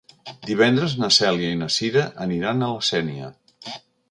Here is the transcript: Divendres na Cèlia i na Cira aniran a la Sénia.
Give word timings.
Divendres 0.51 0.95
na 1.01 1.09
Cèlia 1.17 1.51
i 1.57 1.59
na 1.59 1.67
Cira 1.77 2.07
aniran 2.27 2.65
a 2.65 2.71
la 2.75 2.85
Sénia. 2.89 3.31